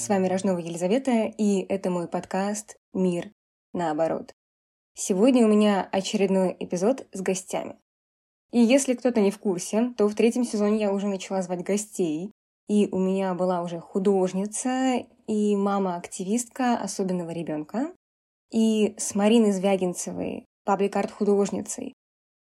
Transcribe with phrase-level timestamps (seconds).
[0.00, 3.32] С вами Рожнова Елизавета, и это мой подкаст «Мир
[3.74, 4.32] наоборот».
[4.94, 7.76] Сегодня у меня очередной эпизод с гостями.
[8.50, 12.32] И если кто-то не в курсе, то в третьем сезоне я уже начала звать гостей,
[12.66, 17.92] и у меня была уже художница и мама-активистка особенного ребенка,
[18.50, 21.92] и с Мариной Звягинцевой, паблик-арт художницей,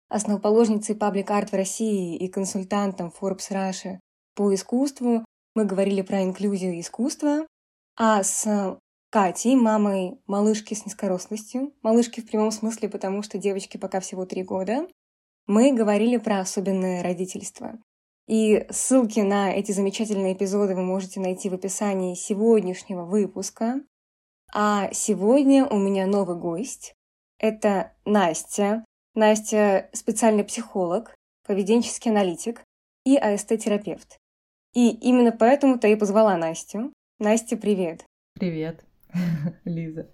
[0.10, 4.00] основоположницей паблик-арт в России и консультантом Forbes Russia
[4.36, 5.24] по искусству,
[5.56, 7.48] мы говорили про инклюзию и искусство,
[7.98, 8.78] а с
[9.10, 14.44] Катей, мамой малышки с низкорослостью, малышки в прямом смысле, потому что девочке пока всего три
[14.44, 14.88] года,
[15.48, 17.80] мы говорили про особенное родительство.
[18.28, 23.82] И ссылки на эти замечательные эпизоды вы можете найти в описании сегодняшнего выпуска.
[24.54, 26.94] А сегодня у меня новый гость.
[27.38, 28.84] Это Настя.
[29.14, 31.16] Настя– специальный психолог,
[31.48, 32.64] поведенческий аналитик
[33.06, 34.18] и АСТ-терапевт.
[34.76, 36.92] И именно поэтому-то и позвала Настю.
[37.18, 38.04] Настя, привет.
[38.34, 38.84] Привет,
[39.64, 40.10] Лиза.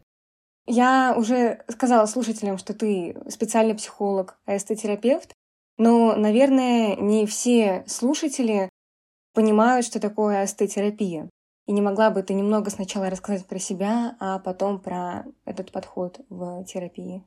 [0.67, 5.33] Я уже сказала слушателям, что ты специальный психолог, АСТ-терапевт,
[5.77, 8.69] но, наверное, не все слушатели
[9.33, 11.27] понимают, что такое АСТ-терапия.
[11.65, 16.19] И не могла бы ты немного сначала рассказать про себя, а потом про этот подход
[16.29, 17.23] в терапии?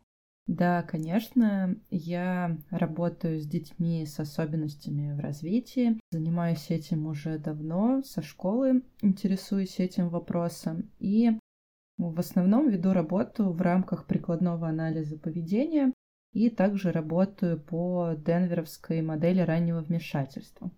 [0.46, 8.20] Да, конечно, я работаю с детьми с особенностями в развитии, занимаюсь этим уже давно, со
[8.20, 11.38] школы интересуюсь этим вопросом и
[11.96, 15.94] в основном веду работу в рамках прикладного анализа поведения
[16.34, 20.70] и также работаю по денверовской модели раннего вмешательства.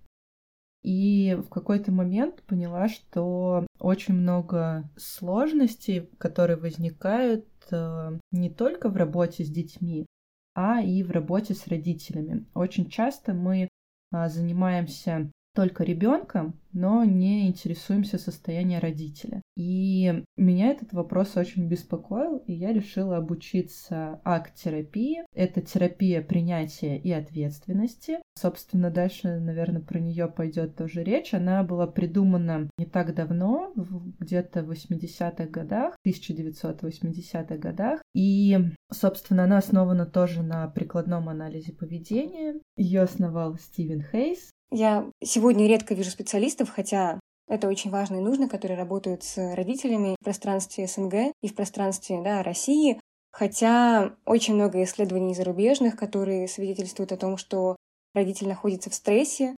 [0.83, 9.45] И в какой-то момент поняла, что очень много сложностей, которые возникают не только в работе
[9.45, 10.07] с детьми,
[10.55, 12.47] а и в работе с родителями.
[12.55, 13.69] Очень часто мы
[14.11, 19.41] а, занимаемся только ребенком, но не интересуемся состоянием родителя.
[19.57, 25.25] И меня этот вопрос очень беспокоил, и я решила обучиться акт-терапии.
[25.35, 28.19] Это терапия принятия и ответственности.
[28.39, 31.33] Собственно, дальше, наверное, про нее пойдет тоже речь.
[31.33, 33.73] Она была придумана не так давно,
[34.19, 38.03] где-то в 80-х годах, 1980-х годах.
[38.15, 38.59] И,
[38.93, 42.61] собственно, она основана тоже на прикладном анализе поведения.
[42.77, 48.49] Ее основал Стивен Хейс, я сегодня редко вижу специалистов, хотя это очень важно и нужно,
[48.49, 53.01] которые работают с родителями в пространстве СНГ и в пространстве да, России.
[53.31, 57.77] Хотя очень много исследований зарубежных, которые свидетельствуют о том, что
[58.15, 59.55] родитель находится в стрессе.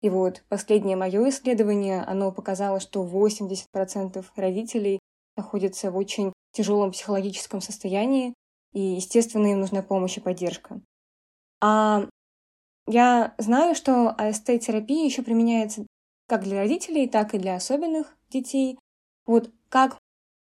[0.00, 4.98] И вот последнее мое исследование, оно показало, что 80% родителей
[5.36, 8.34] находятся в очень тяжелом психологическом состоянии,
[8.72, 10.80] и, естественно, им нужна помощь и поддержка.
[11.60, 12.08] А
[12.86, 15.86] я знаю, что АСТ-терапия еще применяется
[16.28, 18.78] как для родителей, так и для особенных детей.
[19.26, 19.98] Вот как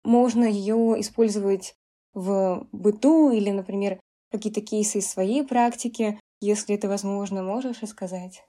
[0.03, 1.73] можно ее использовать
[2.13, 4.00] в быту или, например,
[4.31, 8.44] какие-то кейсы из своей практики, если это возможно, можешь рассказать?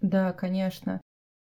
[0.00, 1.00] Да, конечно.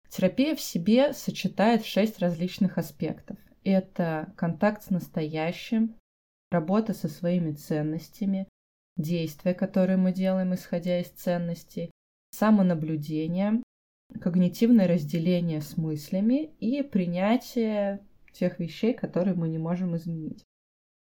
[0.10, 3.38] Терапия в себе сочетает шесть различных аспектов.
[3.64, 5.96] Это контакт с настоящим,
[6.50, 8.48] работа со своими ценностями,
[9.00, 11.90] действия, которые мы делаем, исходя из ценностей,
[12.32, 13.64] самонаблюдение,
[14.22, 20.44] когнитивное разделение с мыслями и принятие тех вещей, которые мы не можем изменить.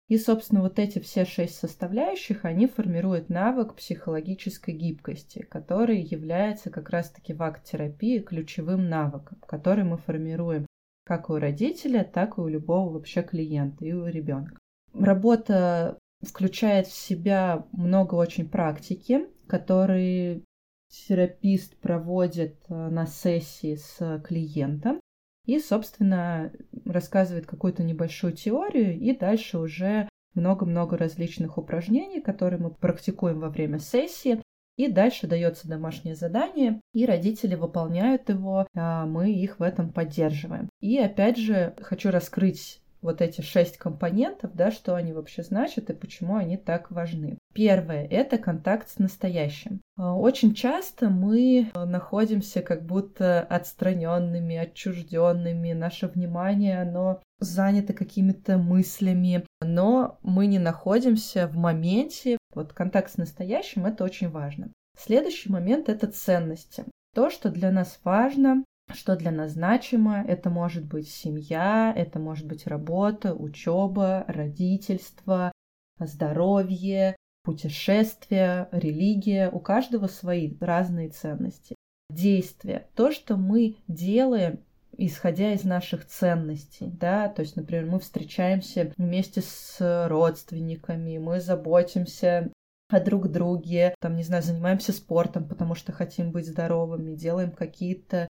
[0.09, 6.89] И, собственно, вот эти все шесть составляющих, они формируют навык психологической гибкости, который является как
[6.89, 10.67] раз-таки в акт-терапии ключевым навыком, который мы формируем
[11.05, 14.59] как у родителя, так и у любого вообще клиента и у ребенка.
[14.95, 20.43] Работа включает в себя много очень практики, которые
[20.89, 25.01] терапист проводит э, на сессии с клиентом
[25.45, 26.53] и, собственно,
[26.85, 33.79] рассказывает какую-то небольшую теорию и дальше уже много-много различных упражнений, которые мы практикуем во время
[33.79, 34.43] сессии.
[34.77, 40.69] И дальше дается домашнее задание, и родители выполняют его, а мы их в этом поддерживаем.
[40.81, 45.95] И опять же, хочу раскрыть вот эти шесть компонентов, да, что они вообще значат и
[45.95, 47.39] почему они так важны.
[47.55, 49.81] Первое– это контакт с настоящим.
[49.97, 59.45] А, очень часто мы находимся как будто отстраненными, отчужденными, наше внимание, оно занято какими-то мыслями,
[59.61, 62.39] но мы не находимся в моменте.
[62.55, 64.73] Вот контакт с настоящим– это очень важно.
[64.99, 66.85] Следующий момент– это ценности.
[67.15, 70.25] То, что для нас важно, что для нас значимо.
[70.27, 75.53] Это может быть семья, это может быть работа, учеба, родительство,
[75.99, 79.51] здоровье, путешествия, религия.
[79.51, 81.75] У каждого свои разные ценности.
[82.11, 82.89] Действия.
[82.95, 84.61] То, что мы делаем
[84.99, 89.77] исходя из наших ценностей, да, то есть, например, мы встречаемся вместе с
[90.09, 92.51] родственниками, мы заботимся
[92.91, 98.29] о друг друге, там, не знаю, занимаемся спортом, потому что хотим быть здоровыми, делаем какие-то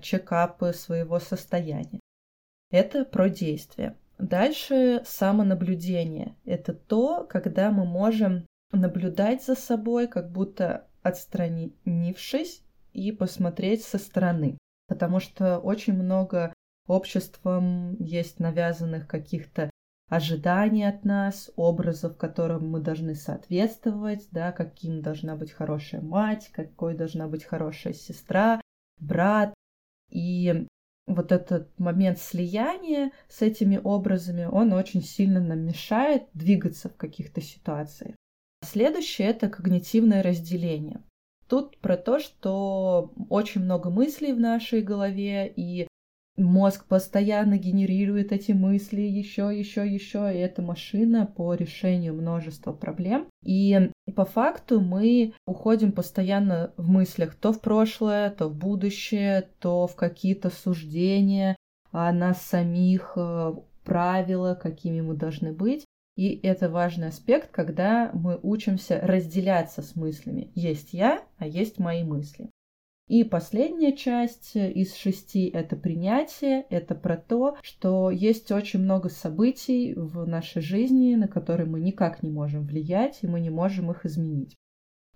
[0.00, 2.00] чекапы своего состояния.
[2.70, 3.96] Это про действие.
[4.18, 6.36] Дальше самонаблюдение.
[6.44, 12.62] Это то, когда мы можем наблюдать за собой, как будто отстранившись
[12.92, 14.58] и посмотреть со стороны.
[14.86, 16.52] Потому что очень много
[16.86, 19.70] обществом есть навязанных каких-то
[20.08, 26.94] ожиданий от нас, образов, которым мы должны соответствовать, да, каким должна быть хорошая мать, какой
[26.94, 28.60] должна быть хорошая сестра,
[28.98, 29.53] брат.
[30.14, 30.66] И
[31.06, 37.42] вот этот момент слияния с этими образами, он очень сильно нам мешает двигаться в каких-то
[37.42, 38.16] ситуациях.
[38.62, 41.02] Следующее— это когнитивное разделение.
[41.46, 45.86] Тут про то, что очень много мыслей в нашей голове, и
[46.36, 53.28] Мозг постоянно генерирует эти мысли еще, еще, еще, и это машина по решению множества проблем.
[53.44, 59.86] И по факту мы уходим постоянно в мыслях то в прошлое, то в будущее, то
[59.86, 61.56] в какие-то суждения
[61.90, 63.54] о нас самих, э,
[63.84, 65.84] правила, какими мы должны быть.
[66.16, 70.50] И это важный аспект, когда мы учимся разделяться с мыслями.
[70.54, 72.50] Есть я, а есть мои мысли.
[73.06, 79.92] И последняя часть из шести— это принятие, это про то, что есть очень много событий
[79.94, 84.06] в нашей жизни, на которые мы никак не можем влиять, и мы не можем их
[84.06, 84.56] изменить.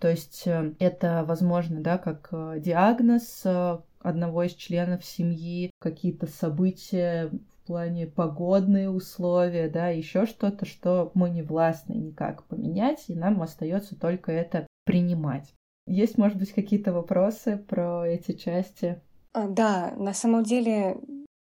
[0.00, 6.26] То есть э, это, возможно, да, как э, диагноз э, одного из членов семьи, какие-то
[6.26, 13.14] события в плане погодные условия, да, еще что-то, что мы не властны никак поменять, и
[13.14, 15.54] нам остается только это принимать.
[15.88, 19.00] Есть, может быть, какие-то вопросы про эти части?
[19.32, 20.98] А, да, на самом деле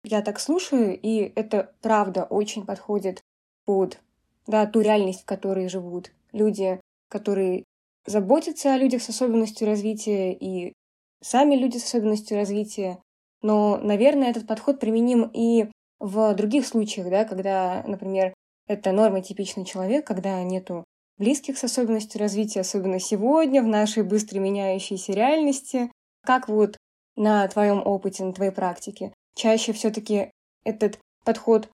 [0.03, 3.21] я так слушаю, и это правда очень подходит
[3.65, 3.99] под
[4.47, 7.63] да, ту реальность, в которой живут люди, которые
[8.05, 10.73] заботятся о людях с особенностью развития и
[11.21, 12.99] сами люди с особенностью развития.
[13.43, 15.69] Но, наверное, этот подход применим и
[15.99, 18.33] в других случаях, да, когда, например,
[18.67, 20.83] это нормотипичный человек, когда нету
[21.17, 25.91] близких с особенностью развития, особенно сегодня, в нашей быстро меняющейся реальности.
[26.25, 26.77] Как вот
[27.15, 30.31] на твоем опыте, на твоей практике, чаще все-таки
[30.63, 31.69] этот подход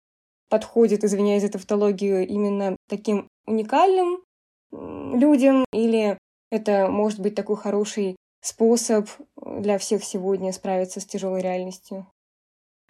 [0.48, 4.22] подходит, извиняюсь за тавтологию, именно таким уникальным
[4.70, 6.18] людям, или
[6.50, 12.06] это может быть такой хороший способ для всех сегодня справиться с тяжелой реальностью?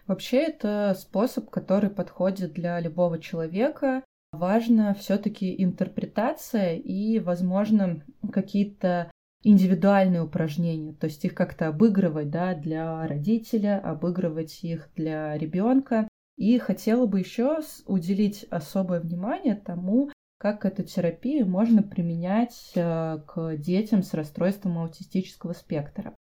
[0.05, 4.03] Вообще это способ, который подходит для любого человека,
[4.37, 8.01] важна все-таки интерпретация и, возможно,
[8.31, 9.11] какие-то
[9.43, 16.07] индивидуальные упражнения, то есть их как-то обыгрывать да, для родителя, обыгрывать их для ребенка.
[16.37, 23.57] И хотела бы еще уделить особое внимание тому, как эту терапию можно применять э, к
[23.57, 26.15] детям с расстройством аутистического спектра.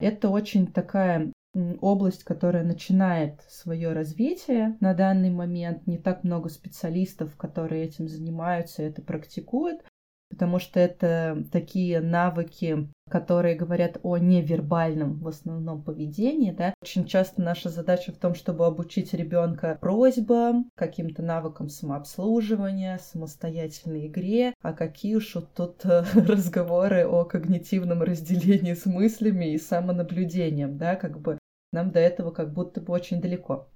[0.00, 1.32] Это очень такая
[1.80, 5.86] область, которая начинает свое развитие на данный момент.
[5.86, 9.82] Не так много специалистов, которые этим занимаются, это практикуют,
[10.30, 16.52] потому что это такие навыки, которые говорят о невербальном в основном поведении.
[16.52, 16.72] Да?
[16.82, 24.54] Очень часто наша задача в том, чтобы обучить ребенка просьбам, каким-то навыкам самообслуживания, самостоятельной игре,
[24.62, 30.96] а какие уж вот тут э, разговоры о когнитивном разделении с мыслями и самонаблюдением, да,
[30.96, 31.38] как бы
[31.72, 33.68] нам до этого как будто бы очень далеко.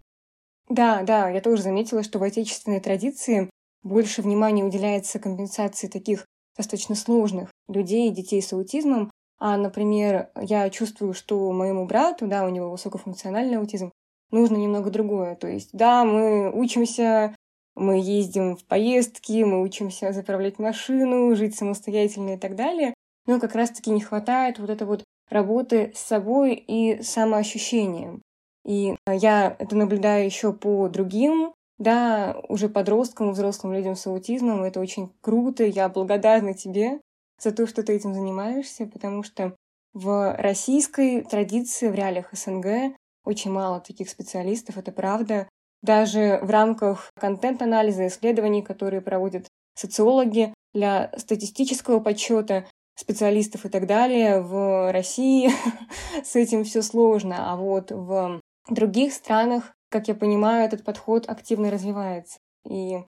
[0.68, 3.50] Да, да, я тоже заметила, что в отечественной традиции
[3.82, 6.26] больше внимания уделяется компенсации таких
[6.56, 9.10] достаточно сложных людей, детей с аутизмом.
[9.38, 13.92] А, например, я чувствую, что моему брату, да, у него высокофункциональный аутизм,
[14.30, 15.36] нужно немного другое.
[15.36, 17.34] То есть, да, мы учимся,
[17.74, 22.94] мы ездим в поездки, мы учимся заправлять машину, жить самостоятельно и так далее,
[23.26, 28.22] но как раз-таки не хватает вот это вот работы с собой и самоощущением.
[28.64, 34.64] И я это наблюдаю еще по другим, да, уже подросткам, взрослым людям с аутизмом.
[34.64, 35.64] Это очень круто.
[35.64, 37.00] Я благодарна тебе
[37.40, 39.54] за то, что ты этим занимаешься, потому что
[39.92, 45.48] в российской традиции, в реалиях СНГ очень мало таких специалистов, это правда.
[45.82, 52.66] Даже в рамках контент-анализа, исследований, которые проводят социологи для статистического подсчета,
[52.96, 54.40] специалистов и так далее.
[54.40, 55.50] В России
[56.24, 61.70] с этим все сложно, а вот в других странах, как я понимаю, этот подход активно
[61.70, 62.38] развивается.
[62.68, 62.98] И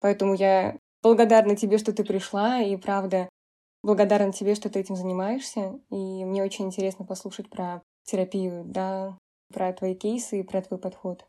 [0.00, 3.28] поэтому я благодарна тебе, что ты пришла, и правда
[3.82, 5.80] благодарна тебе, что ты этим занимаешься.
[5.90, 9.18] И мне очень интересно послушать про терапию, да,
[9.52, 11.26] про твои кейсы и про твой подход.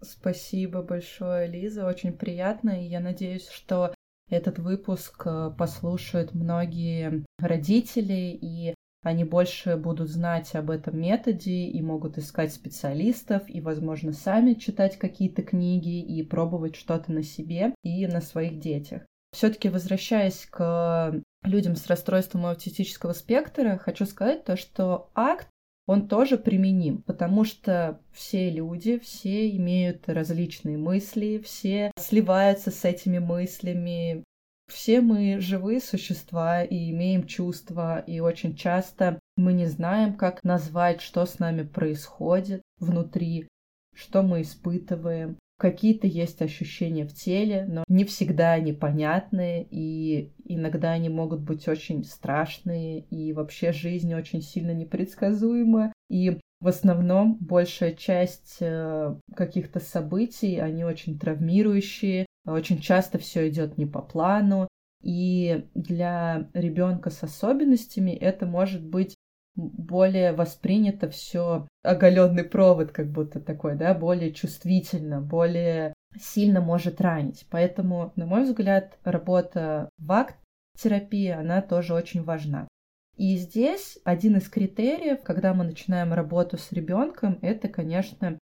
[0.00, 1.86] Спасибо большое, Лиза.
[1.86, 2.82] Очень приятно.
[2.82, 3.93] И я надеюсь, что
[4.28, 11.82] этот выпуск э, послушают многие родители, и они больше будут знать об этом методе и
[11.82, 18.06] могут искать специалистов, и, возможно, сами читать какие-то книги и пробовать что-то на себе и
[18.06, 19.02] на своих детях.
[19.32, 25.48] Все-таки возвращаясь к людям с расстройством аутистического спектра, хочу сказать то, что акт
[25.86, 33.18] он тоже применим, потому что все люди, все имеют различные мысли, все сливаются с этими
[33.18, 34.24] мыслями.
[34.66, 41.02] Все мы живые существа и имеем чувства, и очень часто мы не знаем, как назвать,
[41.02, 43.46] что с нами происходит внутри,
[43.94, 45.36] что мы испытываем.
[45.56, 51.68] Какие-то есть ощущения в теле, но не всегда они понятные, и иногда они могут быть
[51.68, 55.92] очень страшные, и вообще жизнь очень сильно непредсказуема.
[56.10, 63.78] И в основном большая часть э, каких-то событий, они очень травмирующие, очень часто все идет
[63.78, 64.68] не по плану,
[65.02, 69.14] и для ребенка с особенностями это может быть
[69.56, 77.46] более воспринято все оголенный провод, как будто такой, да, более чувствительно, более сильно может ранить.
[77.50, 82.68] Поэтому, на мой взгляд, работа в акт-терапии, она тоже очень важна.
[83.16, 88.38] И здесь один из критериев, когда мы начинаем работу с ребенком, это, конечно,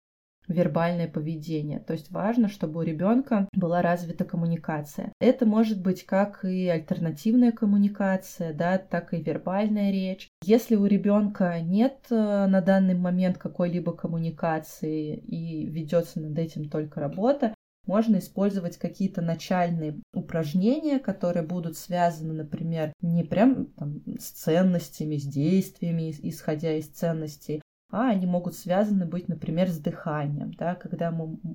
[0.48, 1.80] вербальное поведение.
[1.80, 5.14] То есть важно, чтобы у ребенка была развита коммуникация.
[5.20, 10.28] Это может быть как и альтернативная коммуникация, да, так и вербальная речь.
[10.44, 17.00] Если у ребенка нет э, на данный момент какой-либо коммуникации и ведется над этим только
[17.00, 17.54] работа,
[17.88, 25.24] можно использовать какие-то начальные упражнения, которые будут связаны, например, не прям там, с ценностями, с
[25.24, 31.14] действиями, исходя из ценностей, а они могут связаны быть, например, с дыханием, да, когда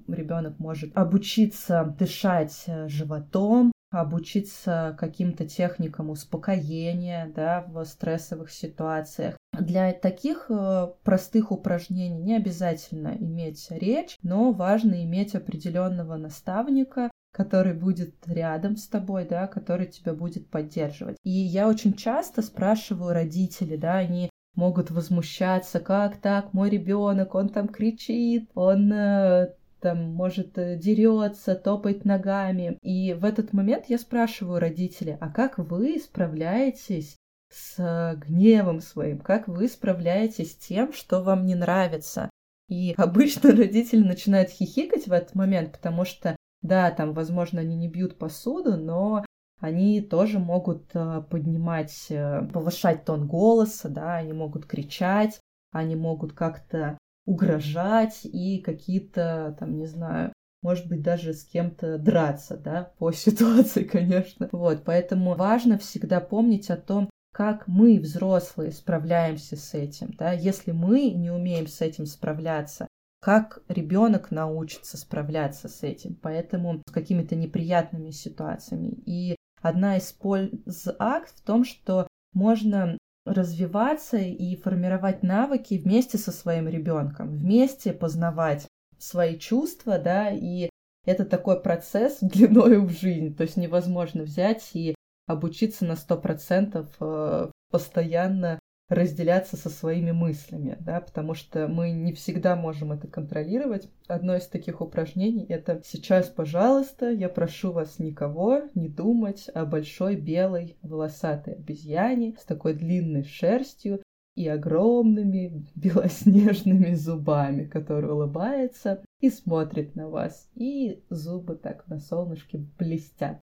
[0.08, 9.36] ребенок может обучиться дышать э, животом, обучиться каким-то техникам успокоения да, в стрессовых ситуациях.
[9.58, 17.74] Для таких э, простых упражнений не обязательно иметь речь, но важно иметь определенного наставника, который
[17.74, 21.16] будет рядом с тобой, да, который тебя будет поддерживать.
[21.22, 27.48] И я очень часто спрашиваю родителей, да, они могут возмущаться, как так, мой ребенок, он
[27.48, 32.78] там кричит, он э, там, может, э, дерется, топает ногами.
[32.82, 37.16] И в этот момент я спрашиваю родителей, а как вы справляетесь
[37.50, 42.30] с гневом своим, как вы справляетесь с тем, что вам не нравится?
[42.68, 47.88] И обычно родители начинают хихикать в этот момент, потому что, да, там, возможно, они не
[47.88, 49.24] бьют посуду, но
[49.60, 55.40] они тоже могут э, поднимать, э, повышать тон голоса, да, они могут кричать,
[55.72, 60.32] они могут как-то угрожать и какие-то, там, не знаю,
[60.62, 64.48] может быть, даже с кем-то драться, да, по ситуации, конечно.
[64.52, 70.72] Вот, поэтому важно всегда помнить о том, как мы, взрослые, справляемся с этим, да, если
[70.72, 72.88] мы не умеем с этим справляться,
[73.20, 78.94] как ребенок научится справляться с этим, поэтому с какими-то неприятными ситуациями.
[79.04, 79.35] И
[79.68, 86.68] одна из польз акт в том, что можно развиваться и формировать навыки вместе со своим
[86.68, 88.66] ребенком, вместе познавать
[88.98, 90.70] свои чувства, да, и
[91.04, 94.94] это такой процесс длиной в жизнь, то есть невозможно взять и
[95.26, 102.12] обучиться на сто процентов э, постоянно разделяться со своими мыслями, да, потому что мы не
[102.12, 103.88] всегда можем это контролировать.
[104.06, 110.16] Одно из таких упражнений— это «Сейчас, пожалуйста, я прошу вас никого не думать о большой
[110.16, 114.02] белой волосатой обезьяне с такой длинной шерстью
[114.36, 122.64] и огромными белоснежными зубами, которая улыбается и смотрит на вас, и зубы так на солнышке
[122.78, 123.40] блестят.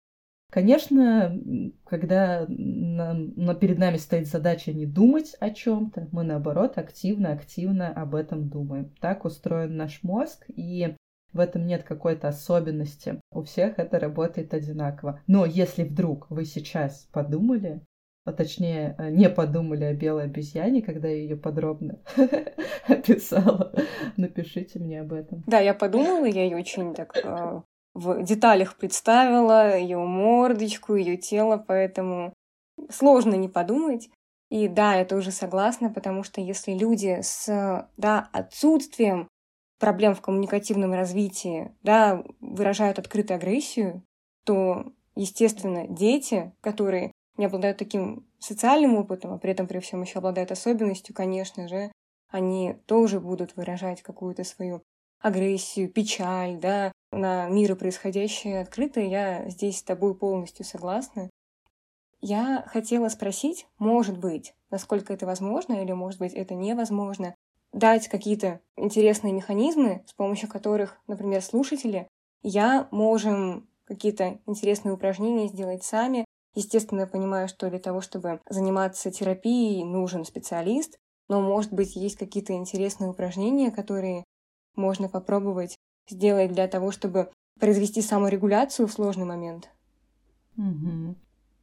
[0.50, 1.38] Конечно,
[1.84, 8.16] когда нам, но перед нами стоит задача не думать о чем-то, мы наоборот активно-активно об
[8.16, 8.94] этом думаем.
[9.02, 10.96] Так устроен наш мозг, и
[11.34, 13.20] в этом нет какой-то особенности.
[13.32, 15.22] У всех это работает одинаково.
[15.28, 17.82] Но если вдруг вы сейчас подумали,
[18.24, 22.00] а точнее, не подумали о белой обезьяне, когда я ее подробно
[22.88, 23.74] описала,
[24.18, 25.44] напишите мне об этом.
[25.48, 27.64] Да, я подумала, я ее очень так а,
[27.98, 32.32] в деталях представила, ее мордочку, ее тело, поэтому
[32.92, 34.10] сложно не подумать.
[34.50, 39.28] И да, я тоже согласна, потому что если люди с да, отсутствием
[39.80, 44.04] проблем в коммуникативном развитии да, выражают открытую агрессию,
[44.46, 44.86] то,
[45.16, 50.52] естественно, дети, которые не обладают таким социальным опытом, а при этом при всем еще обладают
[50.52, 51.92] особенностью, конечно же,
[52.30, 54.84] они тоже будут выражать какую-то свою
[55.20, 61.30] агрессию, печаль, да, на мир происходящее открыто, я здесь с тобой полностью согласна.
[62.20, 67.36] Я хотела спросить, может быть, насколько это возможно, или может быть это невозможно,
[67.74, 72.08] дать какие-то интересные механизмы, с помощью которых, например, слушатели,
[72.42, 76.26] я можем какие-то интересные упражнения сделать сами.
[76.56, 80.98] Естественно, я понимаю, что для того, чтобы заниматься терапией, нужен специалист,
[81.30, 84.24] но, может быть, есть какие-то интересные упражнения, которые
[84.76, 85.77] можно попробовать
[86.10, 89.70] сделать для того, чтобы произвести саморегуляцию в сложный момент.
[90.58, 91.16] Угу.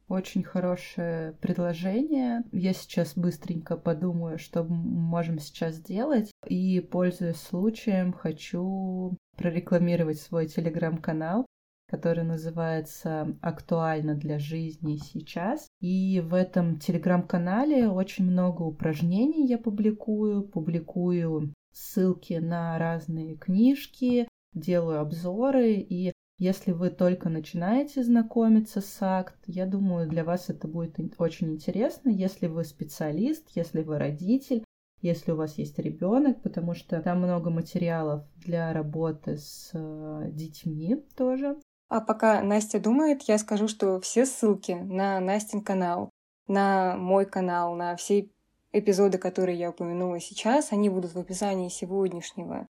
[0.07, 2.43] Очень хорошее предложение.
[2.51, 6.31] Я сейчас быстренько подумаю, что мы можем сейчас сделать.
[6.47, 11.47] И, пользуясь случаем, хочу прорекламировать свой телеграм-канал,
[11.89, 15.67] который называется «Актуально для жизни сейчас».
[15.81, 20.43] И в этом телеграм-канале очень много упражнений я публикую.
[20.43, 29.37] Публикую ссылки на разные книжки, делаю обзоры, и если вы только начинаете знакомиться с акт,
[29.45, 34.65] я думаю, для вас это будет очень интересно, если вы специалист, если вы родитель,
[35.01, 41.05] если у вас есть ребенок, потому что там много материалов для работы с э, детьми
[41.15, 41.57] тоже.
[41.87, 46.09] А пока Настя думает, я скажу, что все ссылки на Настин канал,
[46.47, 48.29] на мой канал, на все
[48.73, 52.67] эпизоды, которые я упомянула сейчас, они будут в описании сегодняшнего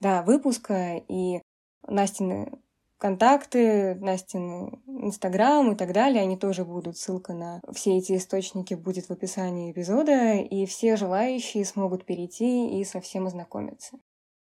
[0.00, 1.40] да, выпуска, и
[1.86, 2.52] Настины
[2.98, 6.98] контакты, Настин Инстаграм и так далее, они тоже будут.
[6.98, 12.84] Ссылка на все эти источники будет в описании эпизода, и все желающие смогут перейти и
[12.84, 13.98] со всем ознакомиться.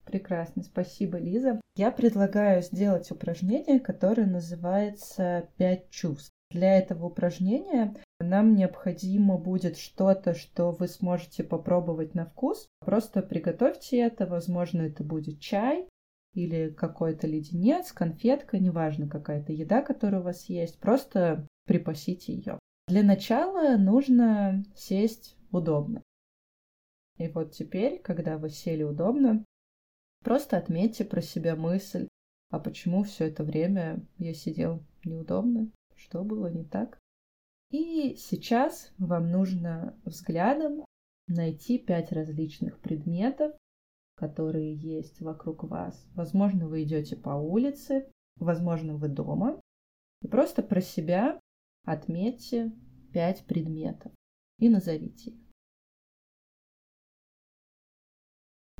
[0.06, 1.60] Прекрасно, спасибо, Лиза.
[1.76, 6.30] Я предлагаю сделать упражнение, которое называется «Пять чувств».
[6.52, 12.68] Для этого упражнения нам необходимо будет что-то, что вы сможете попробовать на вкус.
[12.80, 15.88] Просто приготовьте это, возможно, это будет чай
[16.34, 22.60] или какой-то леденец, конфетка, неважно, какая-то еда, которая у вас есть, просто припасите ее.
[22.88, 26.02] Для начала нужно сесть удобно.
[27.18, 29.46] И вот теперь, когда вы сели удобно,
[30.24, 32.08] просто отметьте про себя мысль,
[32.50, 37.00] а почему все это время я сидел неудобно, что было не так.
[37.74, 40.86] И сейчас вам нужно взглядом
[41.28, 43.58] найти пять различных предметов,
[44.16, 46.06] которые есть вокруг вас.
[46.14, 49.60] Возможно, вы идете по улице, возможно, вы дома.
[50.22, 51.40] И просто про себя
[51.84, 52.72] отметьте
[53.12, 54.14] пять предметов
[54.60, 55.52] и назовите их.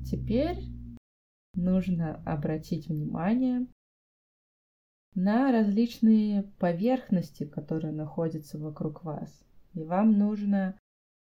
[0.06, 0.60] Теперь
[1.56, 3.66] нужно обратить внимание
[5.16, 9.44] на различные поверхности, которые находятся вокруг вас.
[9.74, 10.80] И вам нужно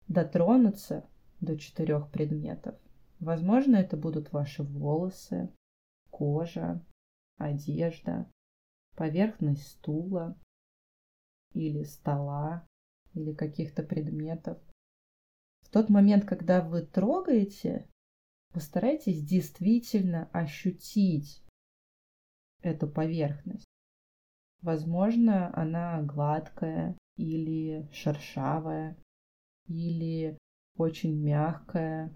[0.08, 1.08] дотронуться
[1.39, 2.76] до четырех предметов.
[3.19, 5.50] Возможно, это будут ваши волосы,
[6.10, 6.84] кожа,
[7.38, 8.30] одежда,
[8.95, 10.38] поверхность стула
[11.54, 12.65] или стола
[13.13, 14.58] или каких-то предметов.
[15.62, 17.88] В тот момент, когда вы трогаете,
[18.54, 21.43] постарайтесь действительно ощутить
[22.62, 23.65] эту поверхность.
[24.65, 28.97] Возможно, она гладкая или шершавая,
[29.67, 30.39] или
[30.75, 32.12] очень мягкая,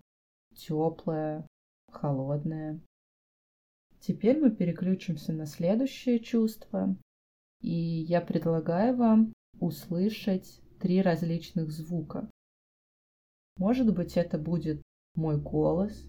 [0.56, 1.46] теплая,
[1.92, 2.82] холодная.
[4.00, 6.98] Теперь мы переключимся на следующее чувство,
[7.62, 12.32] и я предлагаю вам услышать три различных звука.
[13.58, 14.82] Может быть, это будет
[15.14, 16.04] мой голос.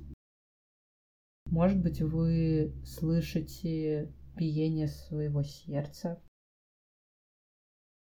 [1.44, 6.18] Может быть, вы слышите биение своего сердца.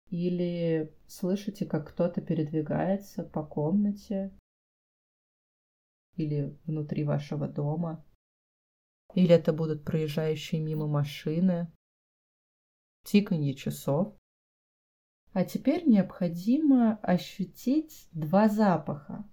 [0.09, 4.31] Или слышите, как кто-то передвигается по комнате
[6.15, 8.05] или внутри вашего дома.
[9.13, 11.71] Или это будут проезжающие мимо машины,
[13.03, 14.15] тиканье часов.
[15.33, 19.29] А теперь необходимо ощутить два запаха.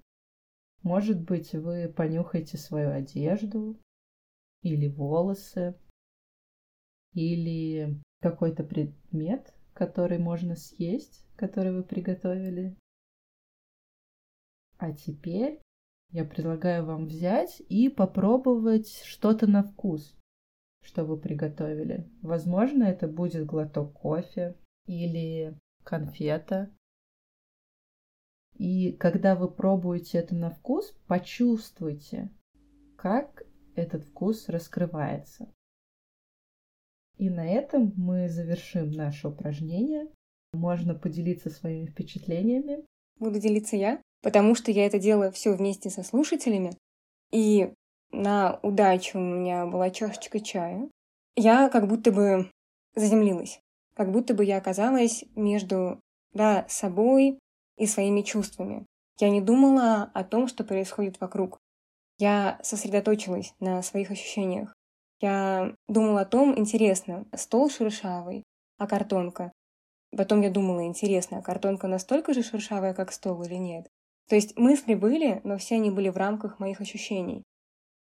[0.82, 3.80] Может быть, вы понюхаете свою одежду
[4.62, 5.78] или волосы,
[7.14, 12.76] или какой-то предмет, который можно съесть, который вы приготовили.
[14.78, 15.60] А теперь
[16.10, 20.16] я предлагаю вам взять и попробовать что-то на вкус,
[20.82, 22.08] что вы приготовили.
[22.22, 24.56] Возможно, это будет глоток кофе
[24.86, 26.70] или конфета.
[28.54, 32.30] И когда вы пробуете это на вкус, почувствуйте,
[32.96, 33.42] как
[33.74, 35.52] этот вкус раскрывается.
[37.18, 40.08] И на этом мы завершим наше упражнение.
[40.52, 42.84] Можно поделиться своими впечатлениями.
[43.18, 46.76] Буду делиться я, потому что я это делаю все вместе со слушателями.
[47.30, 47.72] и
[48.14, 50.88] на удачу у меня была чашечка чая,
[51.36, 52.50] я как будто бы
[52.94, 53.60] заземлилась.
[53.94, 56.00] Как будто бы я оказалась между
[56.32, 57.38] да, собой
[57.76, 58.86] и своими чувствами.
[59.20, 61.58] Я не думала о том, что происходит вокруг.
[62.18, 64.72] Я сосредоточилась на своих ощущениях.
[65.20, 68.44] Я думала о том, интересно, стол шершавый,
[68.78, 69.52] а картонка.
[70.16, 73.88] Потом я думала, интересно, а картонка настолько же шершавая, как стол или нет?
[74.28, 77.42] То есть мысли были, но все они были в рамках моих ощущений.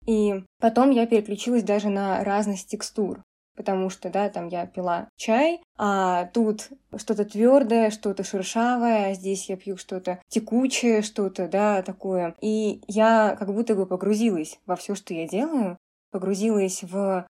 [0.05, 3.23] И потом я переключилась даже на разность текстур
[3.57, 9.49] потому что, да, там я пила чай, а тут что-то твердое, что-то шершавое, а здесь
[9.49, 12.35] я пью что-то текучее, что-то, да, такое.
[12.39, 15.77] И я как будто бы погрузилась во все, что я делаю,
[16.11, 17.27] погрузилась в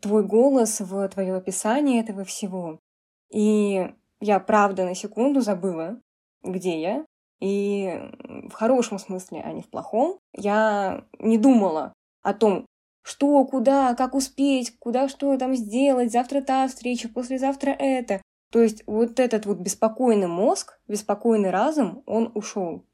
[0.00, 2.78] твой голос, в твое описание этого всего.
[3.30, 6.00] И я правда на секунду забыла,
[6.42, 7.06] где я,
[7.40, 8.00] и
[8.48, 10.18] в хорошем смысле, а не в плохом.
[10.32, 12.66] Я не думала о том,
[13.02, 18.20] что, куда, как успеть, куда что там сделать, завтра та встреча, послезавтра это.
[18.50, 22.84] То есть вот этот вот беспокойный мозг, беспокойный разум, он ушел.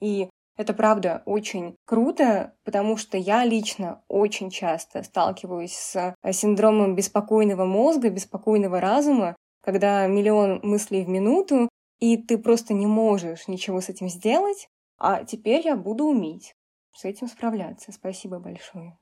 [0.00, 7.64] И это правда очень круто, потому что я лично очень часто сталкиваюсь с синдромом беспокойного
[7.64, 13.88] мозга, беспокойного разума, когда миллион мыслей в минуту, и ты просто не можешь ничего с
[13.88, 16.54] этим сделать, а теперь я буду уметь
[16.92, 17.92] с этим справляться.
[17.92, 18.96] Спасибо большое.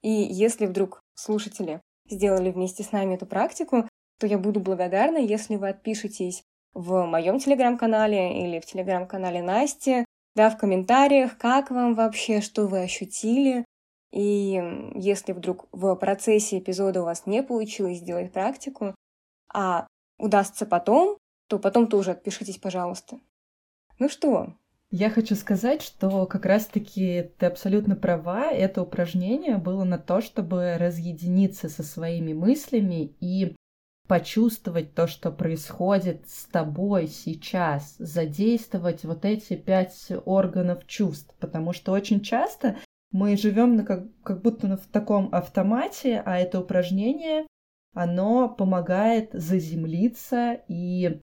[0.00, 5.56] И если вдруг слушатели сделали вместе с нами эту практику, то я буду благодарна, если
[5.56, 6.42] вы отпишетесь
[6.72, 12.82] в моем телеграм-канале или в телеграм-канале Насти, да, в комментариях, как вам вообще, что вы
[12.82, 13.64] ощутили.
[14.12, 14.60] И
[14.94, 18.94] если вдруг в процессе эпизода у вас не получилось сделать практику,
[19.52, 19.86] а
[20.18, 21.18] удастся потом,
[21.48, 23.20] то потом тоже отпишитесь, пожалуйста.
[23.98, 24.54] Ну что,
[24.94, 28.52] я хочу сказать, что как раз-таки ты абсолютно права.
[28.52, 33.56] Это упражнение было на то, чтобы разъединиться со своими мыслями и
[34.12, 41.92] почувствовать то, что происходит с тобой сейчас, задействовать вот эти пять органов чувств, потому что
[41.92, 42.76] очень часто
[43.10, 47.46] мы живем как, как будто в таком автомате, а это упражнение,
[47.94, 51.18] оно помогает заземлиться и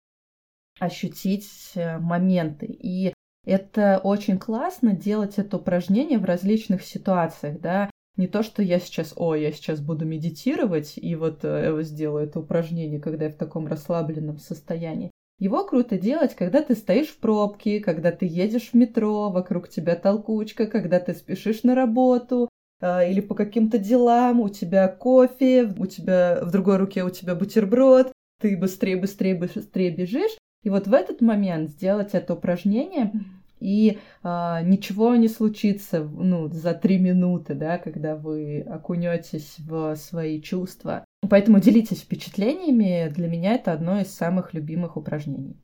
[0.80, 2.68] ощутить э, моменты.
[2.68, 3.16] И
[3.48, 9.14] это очень классно делать это упражнение в различных ситуациях, да, не то, что я сейчас,
[9.16, 13.68] о, я сейчас буду медитировать и вот э, сделаю это упражнение, когда я в таком
[13.68, 15.12] расслабленном состоянии.
[15.38, 19.96] Его круто делать, когда ты стоишь в пробке, когда ты едешь в метро, вокруг тебя
[19.96, 22.48] толкучка, когда ты спешишь на работу
[22.80, 27.36] э, или по каким-то делам, у тебя кофе, у тебя в другой руке у тебя
[27.36, 33.12] бутерброд, ты быстрее, быстрее, быстрее бежишь, и вот в этот момент сделать это упражнение,
[33.60, 40.42] и а, ничего не случится ну, за три минуты, да, когда вы окунетесь в свои
[40.42, 41.06] чувства.
[41.30, 43.10] Поэтому делитесь впечатлениями.
[43.10, 45.58] Для меня это одно из самых любимых упражнений.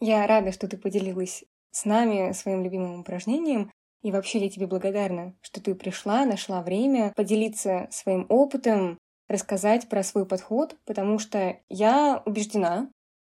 [0.00, 3.70] Я рада, что ты поделилась с нами своим любимым упражнением.
[4.02, 10.02] И вообще я тебе благодарна, что ты пришла, нашла время поделиться своим опытом, рассказать про
[10.02, 12.88] свой подход, потому что я убеждена,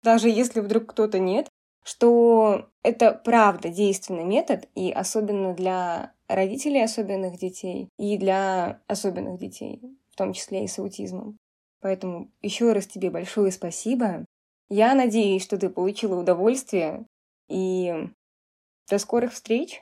[0.04, 1.48] даже если вдруг кто-то нет,
[1.84, 9.82] что это правда действенный метод, и особенно для родителей особенных детей, и для особенных детей,
[10.12, 11.38] в том числе и с аутизмом.
[11.82, 14.26] Поэтому еще раз тебе большое спасибо.
[14.70, 17.06] Я надеюсь, что ты получила удовольствие,
[17.50, 17.94] и
[18.90, 19.82] до скорых встреч.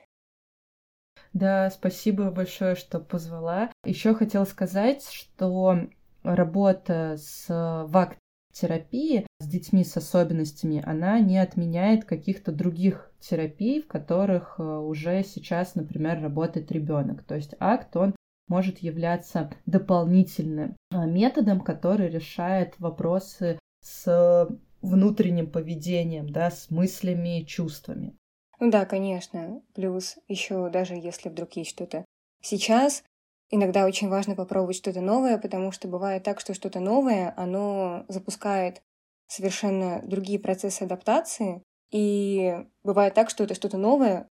[1.33, 3.71] Да, спасибо большое, что позвала.
[3.83, 5.87] Еще хотела сказать, что
[6.23, 7.45] работа с
[7.87, 8.17] ВАК
[8.53, 15.23] терапии с детьми с особенностями, она не отменяет каких-то других терапий, в которых э, уже
[15.23, 17.23] сейчас, например, работает ребенок.
[17.23, 18.15] То есть акт, он
[18.47, 24.49] может являться дополнительным э, методом, который решает вопросы с
[24.81, 28.15] внутренним поведением, да, с мыслями и чувствами.
[28.59, 29.61] Ну да, конечно.
[29.73, 32.05] Плюс еще даже если вдруг есть что-то
[32.41, 33.03] сейчас,
[33.51, 38.81] Иногда очень важно попробовать что-то новое, потому что бывает так, что что-то новое, оно запускает
[39.27, 44.27] совершенно другие процессы адаптации, и бывает так, что это что-то новое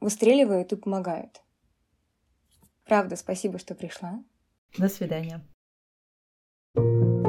[0.00, 1.42] выстреливает и помогает.
[2.84, 4.22] Правда, спасибо, что пришла.
[4.76, 5.42] До свидания.
[6.74, 7.19] thank you